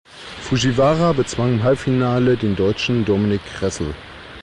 [0.41, 3.93] Fujiwara bezwang im Halbfinale den Deutschen Dominic Ressel.